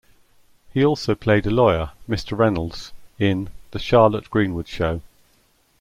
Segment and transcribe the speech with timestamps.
[0.73, 2.35] He also played a lawyer, "Mr.
[2.35, 5.03] Reynolds," in "The Charlotte Greenwood Show".